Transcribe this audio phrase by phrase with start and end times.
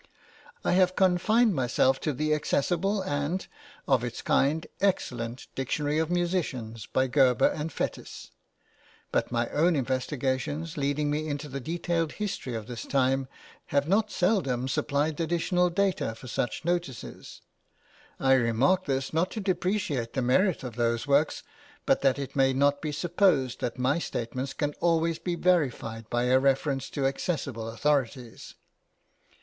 [0.63, 3.45] I have confined myself to the accessible and,
[3.87, 8.31] of its kind, excellent Dictionary of Musicians by Gerber and Fétis,
[9.11, 13.27] but my own investigations, leading me into the detailed history of this time,
[13.67, 17.41] have not seldom supplied additional data for such notices;
[18.19, 21.43] I remark this not to depreciate the merit of those works,
[21.85, 26.23] but that it may not be supposed that my statements can always be verified by
[26.23, 28.55] a reference to accessible authorities.